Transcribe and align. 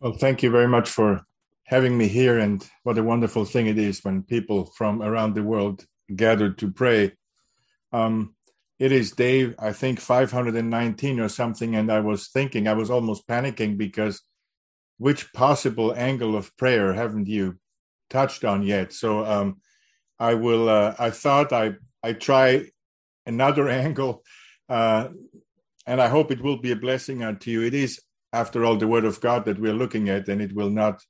Well, 0.00 0.12
thank 0.12 0.44
you 0.44 0.50
very 0.50 0.68
much 0.68 0.88
for 0.88 1.22
having 1.64 1.98
me 1.98 2.06
here. 2.06 2.38
And 2.38 2.64
what 2.84 2.98
a 2.98 3.02
wonderful 3.02 3.44
thing 3.44 3.66
it 3.66 3.78
is 3.78 4.04
when 4.04 4.22
people 4.22 4.66
from 4.76 5.02
around 5.02 5.34
the 5.34 5.42
world 5.42 5.84
gather 6.14 6.50
to 6.52 6.70
pray. 6.70 7.12
Um, 7.92 8.36
it 8.78 8.92
is 8.92 9.10
day, 9.10 9.54
I 9.58 9.72
think, 9.72 9.98
519 9.98 11.18
or 11.18 11.28
something. 11.28 11.74
And 11.74 11.90
I 11.90 11.98
was 11.98 12.28
thinking, 12.28 12.68
I 12.68 12.74
was 12.74 12.90
almost 12.90 13.26
panicking 13.26 13.76
because 13.76 14.22
which 14.98 15.32
possible 15.32 15.92
angle 15.96 16.36
of 16.36 16.56
prayer 16.56 16.94
haven't 16.94 17.26
you 17.26 17.58
touched 18.08 18.44
on 18.44 18.62
yet? 18.62 18.92
So 18.92 19.26
um, 19.26 19.60
I 20.20 20.34
will, 20.34 20.68
uh, 20.68 20.94
I 20.96 21.10
thought 21.10 21.52
I, 21.52 21.74
I 22.04 22.12
try 22.12 22.66
another 23.26 23.68
angle. 23.84 24.22
Uh, 24.68 25.08
and 25.88 26.00
I 26.00 26.06
hope 26.08 26.30
it 26.30 26.40
will 26.40 26.58
be 26.58 26.70
a 26.70 26.76
blessing 26.76 27.24
unto 27.24 27.50
you. 27.50 27.62
It 27.62 27.74
is 27.74 28.00
after 28.32 28.64
all, 28.64 28.76
the 28.76 28.88
word 28.88 29.04
of 29.04 29.20
God 29.20 29.44
that 29.46 29.58
we're 29.58 29.72
looking 29.72 30.08
at, 30.08 30.28
and 30.28 30.40
it 30.40 30.54
will 30.54 30.70
not 30.70 31.02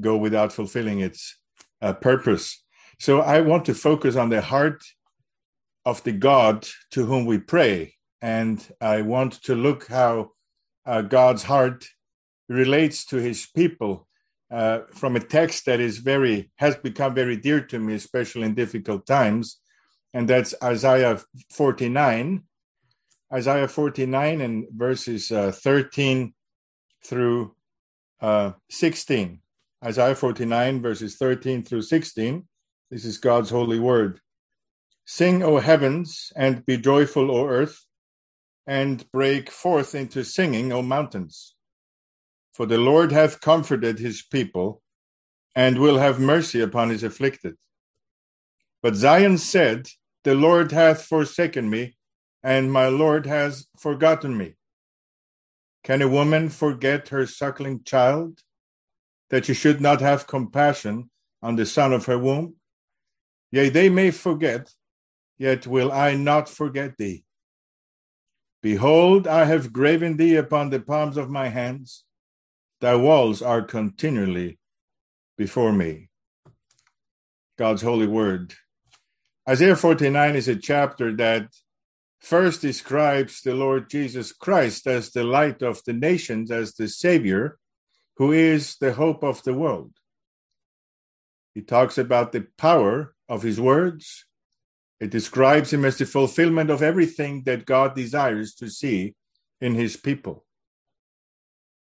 go 0.00 0.16
without 0.16 0.52
fulfilling 0.52 1.00
its 1.00 1.38
uh, 1.80 1.92
purpose. 1.92 2.62
So 2.98 3.20
I 3.20 3.40
want 3.40 3.64
to 3.66 3.74
focus 3.74 4.16
on 4.16 4.28
the 4.28 4.40
heart 4.40 4.82
of 5.84 6.02
the 6.04 6.12
God 6.12 6.66
to 6.90 7.06
whom 7.06 7.24
we 7.24 7.38
pray. 7.38 7.94
And 8.20 8.66
I 8.80 9.02
want 9.02 9.34
to 9.44 9.54
look 9.54 9.86
how 9.86 10.32
uh, 10.84 11.02
God's 11.02 11.44
heart 11.44 11.86
relates 12.48 13.04
to 13.06 13.16
his 13.16 13.46
people 13.46 14.08
uh, 14.50 14.80
from 14.94 15.14
a 15.14 15.20
text 15.20 15.66
that 15.66 15.80
is 15.80 15.98
very, 15.98 16.50
has 16.56 16.76
become 16.76 17.14
very 17.14 17.36
dear 17.36 17.60
to 17.60 17.78
me, 17.78 17.94
especially 17.94 18.42
in 18.42 18.54
difficult 18.54 19.06
times. 19.06 19.60
And 20.14 20.28
that's 20.28 20.54
Isaiah 20.62 21.20
49. 21.50 22.42
Isaiah 23.32 23.68
49 23.68 24.40
and 24.40 24.66
verses 24.74 25.30
uh, 25.30 25.52
13 25.52 26.34
through 27.04 27.54
uh, 28.20 28.52
16. 28.70 29.40
Isaiah 29.84 30.14
49, 30.14 30.82
verses 30.82 31.16
13 31.16 31.62
through 31.62 31.82
16. 31.82 32.46
This 32.90 33.04
is 33.04 33.18
God's 33.18 33.50
holy 33.50 33.78
word. 33.78 34.20
Sing, 35.04 35.42
O 35.42 35.58
heavens, 35.58 36.32
and 36.36 36.66
be 36.66 36.76
joyful, 36.76 37.30
O 37.30 37.46
earth, 37.46 37.84
and 38.66 39.10
break 39.12 39.50
forth 39.50 39.94
into 39.94 40.24
singing, 40.24 40.72
O 40.72 40.82
mountains. 40.82 41.54
For 42.52 42.66
the 42.66 42.76
Lord 42.76 43.12
hath 43.12 43.40
comforted 43.40 43.98
his 43.98 44.22
people, 44.22 44.82
and 45.54 45.78
will 45.78 45.98
have 45.98 46.20
mercy 46.20 46.60
upon 46.60 46.90
his 46.90 47.02
afflicted. 47.02 47.56
But 48.82 48.96
Zion 48.96 49.38
said, 49.38 49.88
The 50.24 50.34
Lord 50.34 50.72
hath 50.72 51.06
forsaken 51.06 51.70
me, 51.70 51.96
and 52.42 52.72
my 52.72 52.88
Lord 52.88 53.26
has 53.26 53.66
forgotten 53.78 54.36
me. 54.36 54.57
Can 55.84 56.02
a 56.02 56.08
woman 56.08 56.48
forget 56.48 57.08
her 57.08 57.26
suckling 57.26 57.82
child, 57.84 58.40
that 59.30 59.46
she 59.46 59.54
should 59.54 59.80
not 59.80 60.00
have 60.00 60.26
compassion 60.26 61.10
on 61.42 61.56
the 61.56 61.66
son 61.66 61.92
of 61.92 62.06
her 62.06 62.18
womb? 62.18 62.56
Yea, 63.50 63.68
they 63.68 63.88
may 63.88 64.10
forget, 64.10 64.70
yet 65.38 65.66
will 65.66 65.90
I 65.92 66.14
not 66.14 66.48
forget 66.48 66.96
thee. 66.98 67.24
Behold, 68.62 69.26
I 69.26 69.44
have 69.44 69.72
graven 69.72 70.16
thee 70.16 70.36
upon 70.36 70.70
the 70.70 70.80
palms 70.80 71.16
of 71.16 71.30
my 71.30 71.48
hands. 71.48 72.04
Thy 72.80 72.96
walls 72.96 73.40
are 73.40 73.62
continually 73.62 74.58
before 75.36 75.72
me. 75.72 76.10
God's 77.56 77.82
holy 77.82 78.06
word. 78.06 78.54
Isaiah 79.48 79.76
49 79.76 80.36
is 80.36 80.48
a 80.48 80.56
chapter 80.56 81.14
that 81.16 81.48
first 82.20 82.60
describes 82.60 83.40
the 83.40 83.54
Lord 83.54 83.88
Jesus 83.88 84.32
Christ 84.32 84.86
as 84.86 85.10
the 85.10 85.24
light 85.24 85.62
of 85.62 85.82
the 85.84 85.92
nations, 85.92 86.50
as 86.50 86.74
the 86.74 86.88
Savior, 86.88 87.58
who 88.16 88.32
is 88.32 88.76
the 88.80 88.92
hope 88.92 89.22
of 89.22 89.42
the 89.44 89.54
world. 89.54 89.92
He 91.54 91.62
talks 91.62 91.98
about 91.98 92.32
the 92.32 92.46
power 92.56 93.14
of 93.28 93.42
his 93.42 93.60
words. 93.60 94.26
It 95.00 95.10
describes 95.10 95.72
him 95.72 95.84
as 95.84 95.98
the 95.98 96.06
fulfillment 96.06 96.70
of 96.70 96.82
everything 96.82 97.42
that 97.44 97.66
God 97.66 97.94
desires 97.94 98.54
to 98.56 98.68
see 98.68 99.14
in 99.60 99.74
his 99.74 99.96
people. 99.96 100.44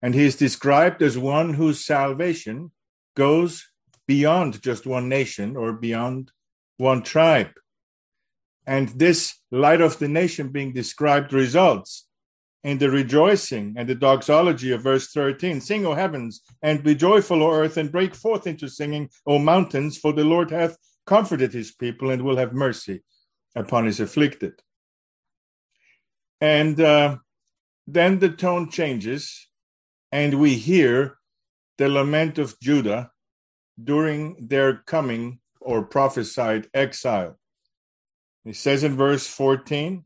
And 0.00 0.14
he 0.14 0.24
is 0.24 0.36
described 0.36 1.02
as 1.02 1.16
one 1.16 1.54
whose 1.54 1.84
salvation 1.84 2.72
goes 3.16 3.68
beyond 4.06 4.62
just 4.62 4.86
one 4.86 5.08
nation 5.08 5.56
or 5.56 5.72
beyond 5.72 6.32
one 6.76 7.02
tribe. 7.02 7.52
And 8.66 8.88
this 8.90 9.34
light 9.50 9.80
of 9.80 9.98
the 9.98 10.08
nation 10.08 10.48
being 10.48 10.72
described 10.72 11.32
results 11.32 12.06
in 12.64 12.78
the 12.78 12.90
rejoicing 12.90 13.74
and 13.76 13.88
the 13.88 13.94
doxology 13.94 14.70
of 14.72 14.82
verse 14.82 15.08
13 15.12 15.60
Sing, 15.60 15.84
O 15.84 15.94
heavens, 15.94 16.42
and 16.62 16.82
be 16.82 16.94
joyful, 16.94 17.42
O 17.42 17.50
earth, 17.50 17.76
and 17.76 17.90
break 17.90 18.14
forth 18.14 18.46
into 18.46 18.68
singing, 18.68 19.10
O 19.26 19.38
mountains, 19.38 19.98
for 19.98 20.12
the 20.12 20.24
Lord 20.24 20.50
hath 20.50 20.76
comforted 21.06 21.52
his 21.52 21.72
people 21.72 22.10
and 22.10 22.22
will 22.22 22.36
have 22.36 22.52
mercy 22.52 23.02
upon 23.56 23.86
his 23.86 24.00
afflicted. 24.00 24.54
And 26.40 26.80
uh, 26.80 27.16
then 27.86 28.18
the 28.18 28.30
tone 28.30 28.70
changes, 28.70 29.48
and 30.10 30.40
we 30.40 30.54
hear 30.54 31.18
the 31.78 31.88
lament 31.88 32.38
of 32.38 32.58
Judah 32.60 33.10
during 33.82 34.46
their 34.48 34.78
coming 34.86 35.40
or 35.60 35.84
prophesied 35.84 36.68
exile. 36.74 37.38
He 38.44 38.52
says 38.52 38.82
in 38.82 38.96
verse 38.96 39.26
14, 39.26 40.04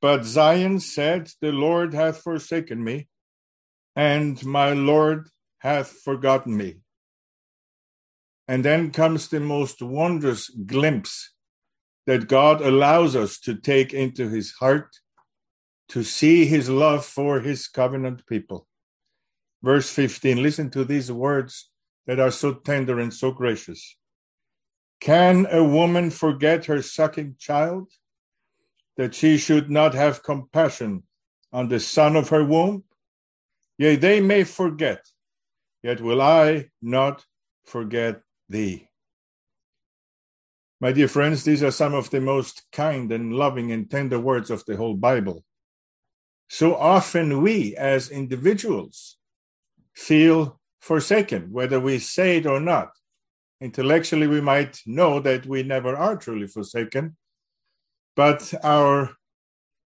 But 0.00 0.24
Zion 0.24 0.80
said, 0.80 1.30
The 1.40 1.52
Lord 1.52 1.94
hath 1.94 2.22
forsaken 2.22 2.82
me, 2.82 3.08
and 3.94 4.44
my 4.44 4.72
Lord 4.72 5.28
hath 5.58 5.88
forgotten 5.88 6.56
me. 6.56 6.76
And 8.48 8.64
then 8.64 8.90
comes 8.90 9.28
the 9.28 9.40
most 9.40 9.80
wondrous 9.80 10.50
glimpse 10.50 11.32
that 12.06 12.28
God 12.28 12.60
allows 12.60 13.16
us 13.16 13.38
to 13.40 13.54
take 13.54 13.94
into 13.94 14.28
his 14.28 14.52
heart 14.52 14.88
to 15.88 16.02
see 16.02 16.44
his 16.44 16.68
love 16.68 17.04
for 17.04 17.40
his 17.40 17.68
covenant 17.68 18.26
people. 18.26 18.66
Verse 19.62 19.90
15, 19.90 20.42
listen 20.42 20.70
to 20.70 20.84
these 20.84 21.10
words 21.10 21.70
that 22.06 22.20
are 22.20 22.30
so 22.30 22.54
tender 22.54 22.98
and 22.98 23.12
so 23.12 23.30
gracious. 23.30 23.96
Can 25.00 25.46
a 25.50 25.62
woman 25.62 26.10
forget 26.10 26.66
her 26.66 26.80
sucking 26.82 27.36
child, 27.38 27.90
that 28.96 29.14
she 29.14 29.36
should 29.36 29.70
not 29.70 29.94
have 29.94 30.22
compassion 30.22 31.02
on 31.52 31.68
the 31.68 31.80
son 31.80 32.16
of 32.16 32.28
her 32.30 32.44
womb? 32.44 32.84
Yea, 33.76 33.96
they 33.96 34.20
may 34.20 34.44
forget, 34.44 35.04
yet 35.82 36.00
will 36.00 36.22
I 36.22 36.70
not 36.80 37.26
forget 37.64 38.22
thee. 38.48 38.88
My 40.80 40.92
dear 40.92 41.08
friends, 41.08 41.44
these 41.44 41.62
are 41.62 41.70
some 41.70 41.94
of 41.94 42.10
the 42.10 42.20
most 42.20 42.64
kind 42.72 43.10
and 43.10 43.32
loving 43.32 43.72
and 43.72 43.90
tender 43.90 44.18
words 44.18 44.50
of 44.50 44.64
the 44.64 44.76
whole 44.76 44.94
Bible. 44.94 45.44
So 46.48 46.76
often 46.76 47.42
we 47.42 47.74
as 47.76 48.10
individuals 48.10 49.16
feel 49.94 50.60
forsaken, 50.80 51.52
whether 51.52 51.80
we 51.80 51.98
say 51.98 52.36
it 52.36 52.46
or 52.46 52.60
not 52.60 52.90
intellectually 53.60 54.26
we 54.26 54.40
might 54.40 54.80
know 54.86 55.20
that 55.20 55.46
we 55.46 55.62
never 55.62 55.96
are 55.96 56.16
truly 56.16 56.46
forsaken 56.46 57.16
but 58.16 58.52
our 58.62 59.10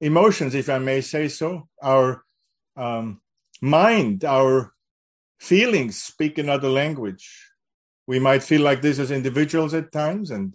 emotions 0.01 0.55
if 0.55 0.69
i 0.69 0.77
may 0.77 1.01
say 1.01 1.27
so 1.27 1.67
our 1.81 2.23
um, 2.75 3.19
mind 3.61 4.23
our 4.23 4.73
feelings 5.39 6.01
speak 6.01 6.37
another 6.37 6.69
language. 6.69 7.51
We 8.07 8.19
might 8.19 8.43
feel 8.43 8.61
like 8.61 8.81
this 8.81 8.99
as 8.99 9.11
individuals 9.11 9.73
at 9.73 9.91
times 9.91 10.31
and 10.31 10.53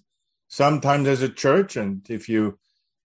sometimes 0.49 1.09
as 1.09 1.23
a 1.23 1.29
church 1.29 1.77
and 1.77 2.09
if 2.09 2.29
you 2.29 2.59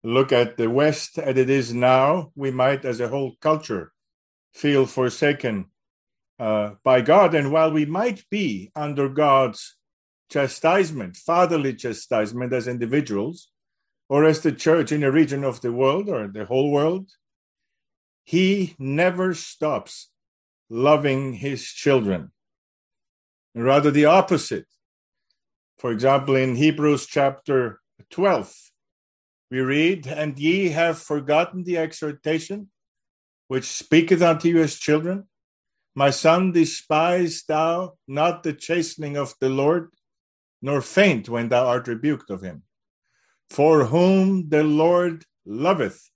look 0.05 0.33
at 0.33 0.57
the 0.57 0.71
west 0.71 1.19
as 1.19 1.37
it 1.37 1.51
is 1.51 1.75
now 1.75 2.31
we 2.35 2.51
might 2.51 2.85
as 2.85 3.01
a 3.01 3.09
whole 3.09 3.35
culture 3.41 3.93
feel 4.55 4.87
forsaken 4.87 5.67
uh, 6.39 6.73
by 6.85 7.01
god. 7.01 7.35
And 7.35 7.51
while 7.51 7.73
we 7.73 7.87
might 7.87 8.25
be 8.31 8.71
under 8.77 9.09
god's 9.09 9.76
chastisement, 10.31 11.17
fatherly 11.17 11.75
chastisement 11.75 12.53
as 12.53 12.69
individuals, 12.69 13.51
or 14.09 14.25
as 14.25 14.41
the 14.41 14.53
church 14.53 14.93
in 14.93 15.03
a 15.03 15.11
region 15.11 15.45
of 15.45 15.61
the 15.61 15.73
world 15.73 16.09
or 16.09 16.29
the 16.29 16.45
whole 16.45 16.71
world, 16.71 17.11
he 18.25 18.75
never 18.79 19.35
stops 19.35 20.11
loving 20.69 21.35
his 21.35 21.65
children. 21.65 22.33
Rather, 23.55 23.91
the 23.91 24.05
opposite. 24.05 24.67
For 25.79 25.93
example, 25.93 26.37
in 26.37 26.57
Hebrews 26.57 27.07
chapter 27.07 27.81
12, 28.11 28.53
we 29.51 29.61
read, 29.61 30.07
And 30.07 30.39
ye 30.39 30.71
have 30.71 30.99
forgotten 30.99 31.65
the 31.65 31.79
exhortation 31.79 32.69
which 33.49 33.65
speaketh 33.65 34.23
unto 34.23 34.49
you 34.49 34.63
as 34.63 34.77
children. 34.77 35.25
My 35.95 36.11
son, 36.11 36.53
despise 36.53 37.43
thou 37.47 37.95
not 38.07 38.43
the 38.43 38.53
chastening 38.53 39.17
of 39.17 39.35
the 39.41 39.49
Lord, 39.49 39.91
nor 40.67 40.81
faint 40.83 41.29
when 41.29 41.49
thou 41.49 41.65
art 41.65 41.87
rebuked 41.87 42.29
of 42.29 42.43
him. 42.43 42.65
For 43.49 43.85
whom 43.85 44.49
the 44.49 44.65
Lord 44.65 45.25
loveth, 45.47 46.11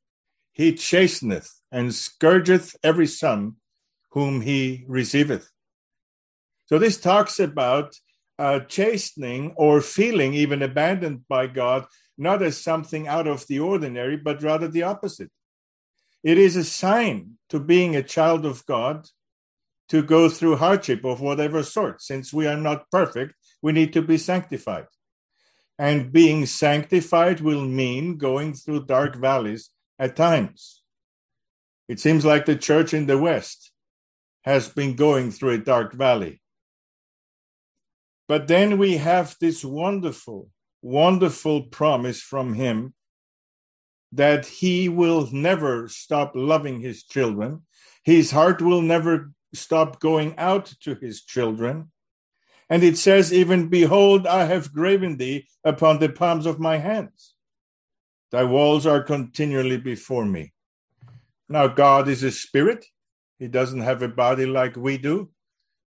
he 0.52 0.72
chasteneth 0.72 1.50
and 1.70 1.94
scourgeth 1.94 2.74
every 2.82 3.06
son 3.06 3.38
whom 4.10 4.40
he 4.40 4.84
receiveth. 4.88 5.48
So 6.66 6.80
this 6.80 6.98
talks 7.00 7.38
about 7.38 7.94
uh, 8.40 8.60
chastening 8.76 9.54
or 9.56 9.80
feeling 9.80 10.34
even 10.34 10.62
abandoned 10.62 11.28
by 11.28 11.46
God, 11.46 11.86
not 12.18 12.42
as 12.42 12.58
something 12.58 13.06
out 13.06 13.28
of 13.28 13.46
the 13.46 13.60
ordinary, 13.60 14.16
but 14.16 14.42
rather 14.42 14.66
the 14.66 14.82
opposite. 14.82 15.30
It 16.24 16.38
is 16.38 16.56
a 16.56 16.64
sign 16.64 17.38
to 17.50 17.60
being 17.60 17.94
a 17.94 18.02
child 18.02 18.44
of 18.44 18.66
God 18.66 19.06
to 19.90 20.02
go 20.02 20.28
through 20.28 20.56
hardship 20.56 21.04
of 21.04 21.20
whatever 21.20 21.62
sort. 21.62 22.02
Since 22.02 22.32
we 22.32 22.48
are 22.48 22.56
not 22.56 22.90
perfect, 22.90 23.34
we 23.62 23.72
need 23.72 23.92
to 23.92 24.02
be 24.02 24.18
sanctified. 24.18 24.86
And 25.78 26.12
being 26.12 26.46
sanctified 26.46 27.40
will 27.40 27.64
mean 27.64 28.18
going 28.18 28.54
through 28.54 28.86
dark 28.86 29.16
valleys 29.16 29.70
at 29.98 30.16
times. 30.16 30.82
It 31.88 31.98
seems 31.98 32.24
like 32.24 32.46
the 32.46 32.56
church 32.56 32.94
in 32.94 33.06
the 33.06 33.18
West 33.18 33.72
has 34.42 34.68
been 34.68 34.94
going 34.94 35.30
through 35.30 35.50
a 35.50 35.58
dark 35.58 35.92
valley. 35.92 36.40
But 38.28 38.46
then 38.46 38.78
we 38.78 38.98
have 38.98 39.36
this 39.40 39.64
wonderful, 39.64 40.50
wonderful 40.82 41.64
promise 41.64 42.20
from 42.20 42.54
him 42.54 42.94
that 44.12 44.46
he 44.46 44.88
will 44.88 45.28
never 45.32 45.88
stop 45.88 46.32
loving 46.34 46.80
his 46.80 47.04
children. 47.04 47.62
His 48.04 48.30
heart 48.30 48.62
will 48.62 48.82
never 48.82 49.32
stop 49.54 50.00
going 50.00 50.36
out 50.38 50.72
to 50.82 50.94
his 50.94 51.22
children. 51.24 51.90
And 52.70 52.82
it 52.84 52.96
says, 52.96 53.32
even, 53.32 53.68
Behold, 53.68 54.26
I 54.26 54.44
have 54.44 54.72
graven 54.72 55.16
thee 55.16 55.48
upon 55.64 55.98
the 55.98 56.08
palms 56.08 56.46
of 56.46 56.60
my 56.60 56.78
hands. 56.78 57.34
Thy 58.30 58.44
walls 58.44 58.86
are 58.86 59.02
continually 59.02 59.76
before 59.76 60.24
me. 60.24 60.52
Now, 61.48 61.66
God 61.66 62.08
is 62.08 62.22
a 62.22 62.30
spirit. 62.30 62.86
He 63.40 63.48
doesn't 63.48 63.80
have 63.80 64.02
a 64.02 64.08
body 64.08 64.46
like 64.46 64.76
we 64.76 64.96
do 64.96 65.30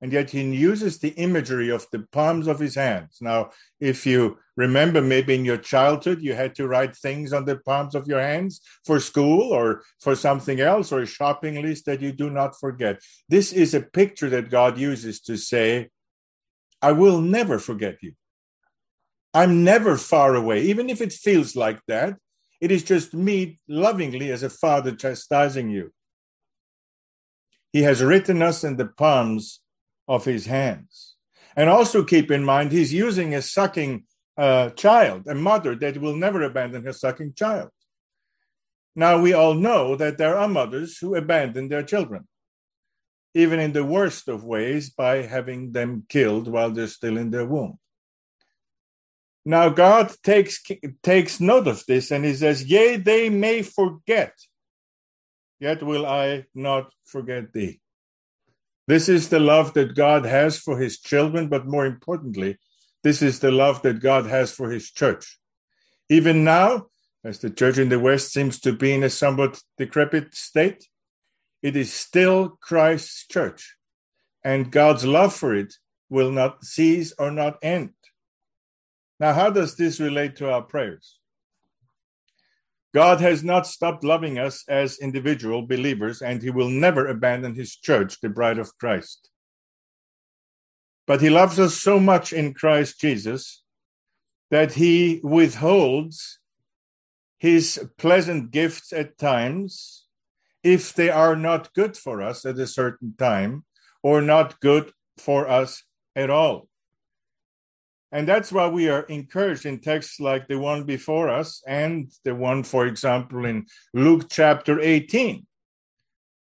and 0.04 0.12
yet 0.12 0.32
he 0.32 0.42
uses 0.42 1.00
the 1.00 1.12
imagery 1.12 1.70
of 1.70 1.88
the 1.94 2.06
palms 2.12 2.48
of 2.48 2.60
his 2.60 2.76
hands. 2.76 3.20
Now, 3.22 3.52
if 3.80 4.06
you 4.06 4.38
remember, 4.58 5.02
maybe 5.02 5.34
in 5.34 5.46
your 5.46 5.58
childhood, 5.58 6.22
you 6.22 6.34
had 6.34 6.56
to 6.56 6.68
write 6.68 6.94
things 6.94 7.32
on 7.32 7.46
the 7.46 7.56
palms 7.56 7.96
of 7.96 8.06
your 8.06 8.20
hands 8.20 8.60
for 8.86 9.00
school 9.00 9.54
or 9.54 9.82
for 10.02 10.14
something 10.14 10.60
else 10.60 10.92
or 10.92 11.00
a 11.00 11.06
shopping 11.06 11.62
list 11.62 11.86
that 11.86 12.02
you 12.02 12.12
do 12.12 12.30
not 12.30 12.60
forget. 12.60 13.00
This 13.30 13.54
is 13.54 13.74
a 13.74 13.80
picture 13.80 14.30
that 14.32 14.52
God 14.52 14.78
uses 14.78 15.22
to 15.22 15.38
say, 15.38 15.88
I 16.84 16.92
will 16.92 17.22
never 17.22 17.58
forget 17.58 17.98
you. 18.02 18.14
I'm 19.34 19.64
never 19.64 19.98
far 19.98 20.36
away, 20.36 20.64
even 20.64 20.90
if 20.90 21.02
it 21.02 21.14
feels 21.14 21.56
like 21.56 21.80
that. 21.88 22.18
It 22.62 22.72
is 22.72 22.84
just 22.84 23.14
me 23.14 23.60
lovingly 23.68 24.32
as 24.32 24.44
a 24.44 24.50
father 24.50 24.94
chastising 24.96 25.70
you. 25.70 25.92
He 27.72 27.82
has 27.82 28.04
written 28.04 28.42
us 28.42 28.64
in 28.64 28.78
the 28.78 28.86
palms 28.86 29.62
of 30.08 30.26
his 30.26 30.46
hands. 30.46 31.16
And 31.56 31.70
also 31.70 32.04
keep 32.04 32.30
in 32.30 32.44
mind, 32.44 32.72
he's 32.72 32.94
using 32.94 33.34
a 33.34 33.42
sucking 33.42 34.04
uh, 34.38 34.70
child, 34.72 35.28
a 35.28 35.36
mother 35.36 35.76
that 35.76 35.98
will 35.98 36.16
never 36.16 36.44
abandon 36.44 36.84
her 36.84 36.94
sucking 36.94 37.34
child. 37.34 37.70
Now, 38.96 39.22
we 39.22 39.34
all 39.34 39.54
know 39.54 39.96
that 39.96 40.18
there 40.18 40.38
are 40.38 40.48
mothers 40.48 40.98
who 40.98 41.16
abandon 41.16 41.70
their 41.70 41.84
children, 41.84 42.28
even 43.34 43.60
in 43.60 43.74
the 43.74 43.84
worst 43.84 44.28
of 44.28 44.44
ways, 44.44 44.90
by 44.90 45.24
having 45.24 45.72
them 45.72 46.06
killed 46.08 46.48
while 46.48 46.72
they're 46.72 46.88
still 46.88 47.18
in 47.18 47.32
their 47.32 47.46
womb. 47.46 47.80
Now, 49.46 49.70
God 49.70 50.12
takes, 50.24 50.64
takes 51.02 51.40
note 51.40 51.68
of 51.68 51.86
this 51.86 52.12
and 52.12 52.24
he 52.24 52.34
says, 52.34 52.64
Yea, 52.64 52.96
they 52.96 53.30
may 53.30 53.62
forget, 53.62 54.34
yet 55.60 55.84
will 55.84 56.06
I 56.06 56.46
not 56.56 56.94
forget 57.06 57.52
thee. 57.52 57.82
This 58.88 59.10
is 59.10 59.30
the 59.30 59.40
love 59.40 59.74
that 59.74 59.96
God 59.96 60.26
has 60.26 60.60
for 60.60 60.78
his 60.78 61.00
children, 61.00 61.48
but 61.48 61.66
more 61.66 61.86
importantly, 61.86 62.58
this 63.04 63.22
is 63.22 63.40
the 63.40 63.52
love 63.52 63.82
that 63.82 64.02
God 64.02 64.26
has 64.28 64.52
for 64.52 64.70
his 64.70 64.92
church. 64.92 65.40
Even 66.10 66.44
now, 66.44 66.88
as 67.24 67.40
the 67.40 67.50
church 67.50 67.78
in 67.78 67.90
the 67.90 68.00
West 68.00 68.32
seems 68.32 68.60
to 68.62 68.74
be 68.74 68.94
in 68.94 69.04
a 69.04 69.10
somewhat 69.10 69.62
decrepit 69.78 70.34
state, 70.36 70.88
it 71.64 71.78
is 71.78 71.92
still 71.92 72.60
Christ's 72.62 73.26
church, 73.26 73.78
and 74.44 74.70
God's 74.72 75.06
love 75.06 75.34
for 75.34 75.56
it 75.56 75.74
will 76.10 76.30
not 76.30 76.66
cease 76.66 77.14
or 77.18 77.32
not 77.32 77.58
end. 77.64 77.94
Now, 79.20 79.34
how 79.34 79.50
does 79.50 79.76
this 79.78 80.02
relate 80.02 80.36
to 80.36 80.52
our 80.52 80.62
prayers? 80.62 81.20
God 82.94 83.22
has 83.22 83.44
not 83.44 83.66
stopped 83.66 84.04
loving 84.04 84.38
us 84.38 84.66
as 84.68 85.00
individual 85.00 85.66
believers, 85.66 86.22
and 86.22 86.44
he 86.44 86.52
will 86.52 86.70
never 86.70 87.08
abandon 87.08 87.56
his 87.56 87.76
church, 87.76 88.20
the 88.20 88.30
bride 88.30 88.60
of 88.60 88.78
Christ. 88.78 89.30
But 91.08 91.22
he 91.22 91.30
loves 91.30 91.60
us 91.60 91.76
so 91.76 92.00
much 92.00 92.34
in 92.34 92.54
Christ 92.54 93.00
Jesus 93.00 93.64
that 94.52 94.74
he 94.74 95.22
withholds 95.24 96.40
his 97.40 97.90
pleasant 97.98 98.52
gifts 98.52 98.94
at 98.94 99.18
times 99.18 100.03
if 100.64 100.94
they 100.94 101.10
are 101.10 101.36
not 101.36 101.74
good 101.74 101.98
for 101.98 102.22
us 102.22 102.46
at 102.46 102.58
a 102.58 102.68
certain 102.68 103.14
time 103.18 103.66
or 104.02 104.22
not 104.22 104.60
good 104.60 104.92
for 105.18 105.48
us 105.48 105.84
at 106.16 106.30
all. 106.30 106.68
And 108.12 108.28
that's 108.28 108.52
why 108.52 108.68
we 108.68 108.90
are 108.90 109.02
encouraged 109.04 109.66
in 109.66 109.80
texts 109.80 110.20
like 110.20 110.48
the 110.48 110.60
one 110.60 110.84
before 110.84 111.30
us 111.30 111.64
and 111.66 112.12
the 112.24 112.36
one, 112.36 112.64
for 112.64 112.86
example, 112.86 113.46
in 113.46 113.66
Luke 113.94 114.28
chapter 114.30 114.80
18. 114.80 115.46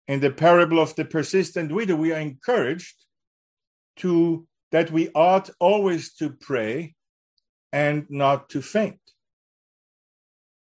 In 0.09 0.21
the 0.21 0.31
parable 0.31 0.81
of 0.81 0.97
the 0.97 1.05
persistent 1.05 1.71
widow, 1.71 1.97
we 1.97 2.13
are 2.13 2.19
encouraged 2.19 3.05
to 3.97 4.47
that 4.73 4.91
we 4.91 5.11
ought 5.15 5.51
always 5.61 6.15
to 6.15 6.31
pray 6.31 6.95
and 7.73 8.07
not 8.09 8.49
to 8.51 8.63
faint. 8.63 9.01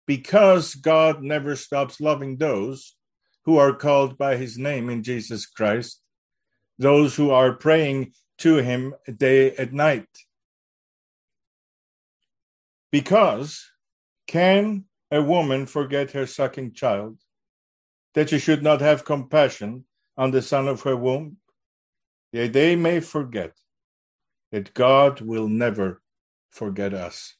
Because 0.06 0.74
God 0.74 1.22
never 1.22 1.56
stops 1.56 2.00
loving 2.00 2.36
those 2.36 2.94
who 3.44 3.58
are 3.58 3.74
called 3.74 4.16
by 4.16 4.36
his 4.36 4.56
name 4.56 4.88
in 4.88 5.02
Jesus 5.02 5.46
Christ, 5.46 6.00
those 6.78 7.16
who 7.16 7.30
are 7.30 7.52
praying 7.52 8.12
to 8.38 8.56
him 8.56 8.94
day 9.16 9.54
and 9.56 9.72
night. 9.72 10.08
Because 12.90 13.70
can 14.26 14.84
a 15.10 15.22
woman 15.22 15.66
forget 15.66 16.12
her 16.12 16.26
sucking 16.26 16.72
child, 16.72 17.18
that 18.14 18.30
she 18.30 18.38
should 18.38 18.62
not 18.62 18.80
have 18.80 19.04
compassion 19.04 19.84
on 20.16 20.30
the 20.30 20.42
son 20.42 20.68
of 20.68 20.82
her 20.82 20.96
womb? 20.96 21.38
Yea, 22.32 22.48
they 22.48 22.76
may 22.76 23.00
forget 23.00 23.52
that 24.52 24.74
God 24.74 25.20
will 25.20 25.48
never 25.48 26.02
forget 26.50 26.94
us. 26.94 27.34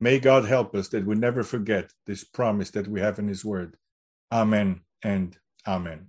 May 0.00 0.18
God 0.18 0.44
help 0.44 0.74
us 0.74 0.88
that 0.88 1.06
we 1.06 1.14
never 1.14 1.42
forget 1.42 1.92
this 2.06 2.22
promise 2.22 2.70
that 2.72 2.88
we 2.88 3.00
have 3.00 3.18
in 3.18 3.28
His 3.28 3.44
Word. 3.44 3.76
Amen 4.30 4.82
and 5.06 5.38
Amen. 5.66 6.08